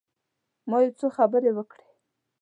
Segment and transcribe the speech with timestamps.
[0.69, 1.85] ما یو څو خبرې وکړې.